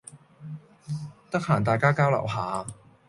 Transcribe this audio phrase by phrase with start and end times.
[1.29, 2.65] 得閒大家交流下